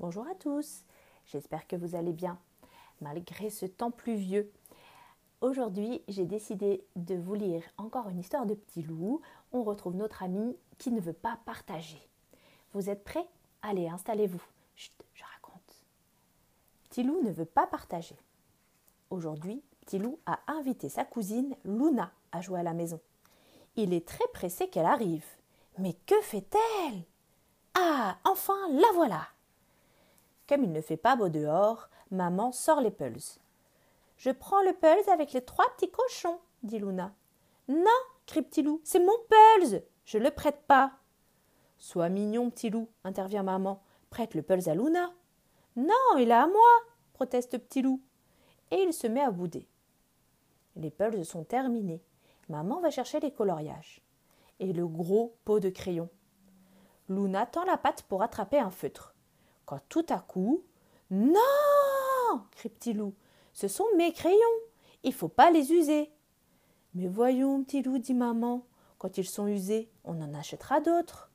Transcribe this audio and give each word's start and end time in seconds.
Bonjour 0.00 0.26
à 0.26 0.34
tous, 0.34 0.82
j'espère 1.24 1.68
que 1.68 1.76
vous 1.76 1.94
allez 1.94 2.12
bien, 2.12 2.36
malgré 3.00 3.48
ce 3.48 3.64
temps 3.64 3.92
pluvieux. 3.92 4.50
Aujourd'hui, 5.40 6.02
j'ai 6.08 6.24
décidé 6.24 6.84
de 6.96 7.14
vous 7.14 7.34
lire 7.34 7.62
encore 7.78 8.08
une 8.08 8.18
histoire 8.18 8.44
de 8.44 8.54
petit 8.54 8.82
loup. 8.82 9.20
On 9.52 9.62
retrouve 9.62 9.94
notre 9.94 10.24
ami 10.24 10.56
qui 10.78 10.90
ne 10.90 11.00
veut 11.00 11.12
pas 11.12 11.38
partager. 11.44 12.08
Vous 12.72 12.90
êtes 12.90 13.04
prêts? 13.04 13.26
Allez, 13.62 13.88
installez-vous. 13.88 14.42
Chut, 14.74 14.92
je 15.14 15.22
raconte. 15.22 15.86
Petit 16.90 17.04
loup 17.04 17.22
ne 17.22 17.30
veut 17.30 17.44
pas 17.44 17.68
partager. 17.68 18.16
Aujourd'hui, 19.10 19.62
petit 19.82 20.00
loup 20.00 20.18
a 20.26 20.40
invité 20.48 20.88
sa 20.88 21.04
cousine 21.04 21.54
Luna 21.64 22.10
à 22.32 22.40
jouer 22.40 22.58
à 22.58 22.64
la 22.64 22.74
maison. 22.74 23.00
Il 23.76 23.94
est 23.94 24.08
très 24.08 24.26
pressé 24.32 24.68
qu'elle 24.68 24.86
arrive. 24.86 25.26
Mais 25.78 25.94
que 26.06 26.20
fait-elle? 26.20 27.04
Ah, 27.74 28.18
enfin, 28.24 28.58
la 28.72 28.90
voilà 28.94 29.28
Comme 30.48 30.64
il 30.64 30.72
ne 30.72 30.80
fait 30.80 30.96
pas 30.96 31.16
beau 31.16 31.28
dehors, 31.28 31.88
maman 32.10 32.52
sort 32.52 32.80
les 32.80 32.90
pulses. 32.90 33.40
Je 34.16 34.30
prends 34.30 34.62
le 34.62 34.72
pulse 34.72 35.08
avec 35.08 35.32
les 35.32 35.44
trois 35.44 35.66
petits 35.76 35.90
cochons, 35.90 36.38
dit 36.62 36.78
Luna. 36.78 37.14
Non, 37.68 37.84
crie 38.26 38.42
Petit 38.42 38.62
Loup, 38.62 38.80
c'est 38.84 39.00
mon 39.00 39.16
pulse. 39.28 39.82
Je 40.04 40.18
le 40.18 40.30
prête 40.30 40.62
pas. 40.66 40.92
Sois 41.78 42.08
mignon, 42.08 42.50
Petit 42.50 42.70
Loup, 42.70 42.88
intervient 43.04 43.42
maman. 43.42 43.82
Prête 44.10 44.34
le 44.34 44.42
pulse 44.42 44.68
à 44.68 44.74
Luna. 44.74 45.12
Non, 45.76 46.18
il 46.18 46.30
est 46.30 46.32
à 46.32 46.46
moi, 46.46 46.80
proteste 47.14 47.58
Petit 47.58 47.82
Loup. 47.82 48.00
Et 48.70 48.82
il 48.82 48.92
se 48.92 49.06
met 49.06 49.22
à 49.22 49.30
bouder. 49.30 49.66
Les 50.76 50.90
pulses 50.90 51.28
sont 51.28 51.44
terminés. 51.44 52.02
Maman 52.48 52.80
va 52.80 52.90
chercher 52.90 53.20
les 53.20 53.32
coloriages 53.32 54.02
et 54.60 54.72
le 54.72 54.86
gros 54.86 55.36
pot 55.44 55.60
de 55.60 55.70
crayon. 55.70 56.08
Luna 57.08 57.46
tend 57.46 57.64
la 57.64 57.76
patte 57.76 58.02
pour 58.02 58.22
attraper 58.22 58.58
un 58.58 58.70
feutre. 58.70 59.13
Quand 59.66 59.80
tout 59.88 60.06
à 60.08 60.18
coup. 60.18 60.64
Non 61.10 61.40
crie 62.52 62.68
Petit 62.68 62.92
Loup. 62.92 63.14
Ce 63.52 63.68
sont 63.68 63.86
mes 63.96 64.12
crayons. 64.12 64.36
Il 65.02 65.12
faut 65.12 65.28
pas 65.28 65.50
les 65.50 65.72
user. 65.72 66.10
Mais 66.94 67.06
voyons, 67.06 67.62
Petit 67.62 67.82
Loup, 67.82 67.98
dit 67.98 68.14
maman. 68.14 68.66
Quand 68.98 69.18
ils 69.18 69.28
sont 69.28 69.46
usés, 69.46 69.90
on 70.04 70.20
en 70.22 70.34
achètera 70.34 70.80
d'autres. 70.80 71.30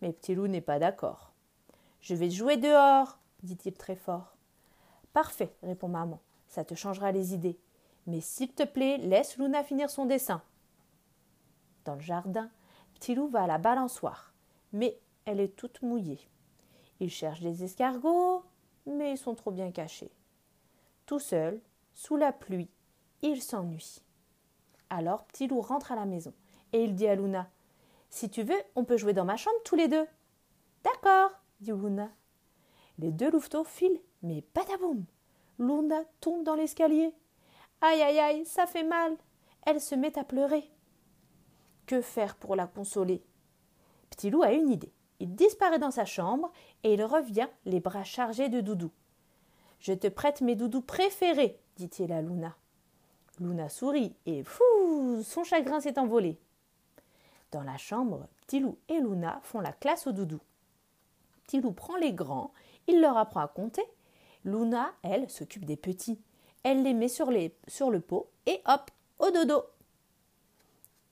Mais 0.00 0.12
Petit 0.12 0.34
Loup 0.34 0.46
n'est 0.46 0.60
pas 0.60 0.78
d'accord. 0.78 1.32
Je 2.00 2.14
vais 2.14 2.30
jouer 2.30 2.56
dehors, 2.56 3.18
dit-il 3.42 3.74
très 3.74 3.96
fort. 3.96 4.36
Parfait, 5.12 5.54
répond 5.62 5.88
maman. 5.88 6.20
Ça 6.48 6.64
te 6.64 6.74
changera 6.74 7.12
les 7.12 7.34
idées. 7.34 7.58
Mais 8.06 8.20
s'il 8.20 8.52
te 8.52 8.64
plaît, 8.64 8.98
laisse 8.98 9.38
Luna 9.38 9.64
finir 9.64 9.88
son 9.88 10.04
dessin. 10.04 10.42
Dans 11.84 11.94
le 11.94 12.00
jardin, 12.00 12.50
Petit 12.94 13.14
Loup 13.14 13.28
va 13.28 13.42
à 13.44 13.46
la 13.46 13.58
balançoire, 13.58 14.34
mais 14.72 15.00
elle 15.24 15.40
est 15.40 15.56
toute 15.56 15.82
mouillée. 15.82 16.20
Il 17.00 17.10
cherche 17.10 17.40
des 17.40 17.64
escargots, 17.64 18.42
mais 18.86 19.12
ils 19.12 19.18
sont 19.18 19.34
trop 19.34 19.50
bien 19.50 19.70
cachés. 19.70 20.12
Tout 21.06 21.18
seul, 21.18 21.60
sous 21.92 22.16
la 22.16 22.32
pluie, 22.32 22.70
il 23.22 23.42
s'ennuie. 23.42 24.02
Alors 24.90 25.24
Petit 25.24 25.46
Loup 25.46 25.60
rentre 25.60 25.92
à 25.92 25.96
la 25.96 26.06
maison 26.06 26.32
et 26.72 26.84
il 26.84 26.94
dit 26.94 27.06
à 27.06 27.14
Luna 27.14 27.50
Si 28.10 28.30
tu 28.30 28.42
veux, 28.42 28.60
on 28.74 28.84
peut 28.84 28.96
jouer 28.96 29.12
dans 29.12 29.24
ma 29.24 29.36
chambre 29.36 29.56
tous 29.64 29.76
les 29.76 29.88
deux. 29.88 30.06
D'accord, 30.82 31.30
dit 31.60 31.72
Luna. 31.72 32.10
Les 32.98 33.10
deux 33.10 33.30
louveteaux 33.30 33.64
filent, 33.64 34.00
mais 34.22 34.44
badaboum 34.54 35.04
Luna 35.58 36.02
tombe 36.20 36.44
dans 36.44 36.54
l'escalier. 36.54 37.14
Aïe 37.80 38.02
aïe 38.02 38.18
aïe, 38.18 38.46
ça 38.46 38.66
fait 38.66 38.84
mal. 38.84 39.16
Elle 39.66 39.80
se 39.80 39.94
met 39.94 40.18
à 40.18 40.24
pleurer. 40.24 40.70
Que 41.86 42.00
faire 42.00 42.36
pour 42.36 42.56
la 42.56 42.66
consoler? 42.66 43.22
Petit 44.10 44.30
loup 44.30 44.42
a 44.42 44.52
une 44.52 44.70
idée. 44.70 44.92
Disparaît 45.26 45.78
dans 45.78 45.90
sa 45.90 46.04
chambre 46.04 46.52
et 46.82 46.94
il 46.94 47.04
revient 47.04 47.48
les 47.64 47.80
bras 47.80 48.04
chargés 48.04 48.48
de 48.48 48.60
doudous. 48.60 48.92
Je 49.80 49.92
te 49.92 50.08
prête 50.08 50.40
mes 50.40 50.56
doudous 50.56 50.82
préférés, 50.82 51.58
dit-il 51.76 52.12
à 52.12 52.22
Luna. 52.22 52.56
Luna 53.40 53.68
sourit 53.68 54.14
et 54.26 54.44
fou, 54.44 55.22
son 55.24 55.44
chagrin 55.44 55.80
s'est 55.80 55.98
envolé. 55.98 56.38
Dans 57.50 57.62
la 57.62 57.76
chambre, 57.76 58.28
Petit 58.46 58.60
loup 58.60 58.78
et 58.88 59.00
Luna 59.00 59.40
font 59.42 59.60
la 59.60 59.72
classe 59.72 60.06
aux 60.06 60.12
doudous. 60.12 60.40
Petit 61.44 61.60
loup 61.60 61.72
prend 61.72 61.96
les 61.96 62.12
grands, 62.12 62.52
il 62.86 63.00
leur 63.00 63.16
apprend 63.16 63.40
à 63.40 63.48
compter. 63.48 63.84
Luna, 64.44 64.92
elle, 65.02 65.30
s'occupe 65.30 65.64
des 65.64 65.76
petits. 65.76 66.20
Elle 66.62 66.82
les 66.82 66.92
met 66.92 67.08
sur, 67.08 67.30
sur 67.66 67.90
le 67.90 68.00
pot 68.00 68.30
et 68.46 68.60
hop, 68.66 68.90
au 69.18 69.30
dodo. 69.30 69.62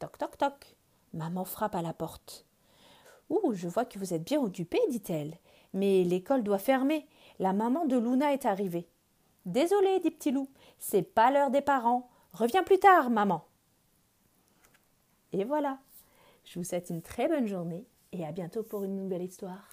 Toc 0.00 0.18
toc 0.18 0.38
toc. 0.38 0.76
Maman 1.12 1.44
frappe 1.44 1.74
à 1.74 1.82
la 1.82 1.92
porte. 1.92 2.46
Ouh, 3.30 3.54
je 3.54 3.68
vois 3.68 3.84
que 3.84 3.98
vous 3.98 4.12
êtes 4.12 4.24
bien 4.24 4.40
occupée, 4.40 4.80
dit-elle. 4.90 5.38
Mais 5.72 6.04
l'école 6.04 6.42
doit 6.42 6.58
fermer. 6.58 7.06
La 7.38 7.52
maman 7.52 7.86
de 7.86 7.96
Luna 7.96 8.32
est 8.32 8.44
arrivée. 8.44 8.88
Désolée, 9.46 10.00
dit 10.00 10.10
Petit 10.10 10.32
Loup, 10.32 10.48
c'est 10.78 11.02
pas 11.02 11.30
l'heure 11.30 11.50
des 11.50 11.62
parents. 11.62 12.10
Reviens 12.32 12.62
plus 12.62 12.78
tard, 12.78 13.08
maman. 13.08 13.44
Et 15.32 15.44
voilà. 15.44 15.78
Je 16.44 16.58
vous 16.58 16.64
souhaite 16.64 16.90
une 16.90 17.02
très 17.02 17.28
bonne 17.28 17.46
journée 17.46 17.86
et 18.12 18.26
à 18.26 18.32
bientôt 18.32 18.62
pour 18.62 18.84
une 18.84 18.96
nouvelle 18.96 19.22
histoire. 19.22 19.68